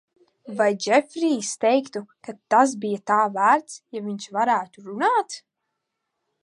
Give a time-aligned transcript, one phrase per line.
[0.59, 5.39] Vai Džefrīss teiktu, ka tas bija tā vērts, ja viņš varētu runāt?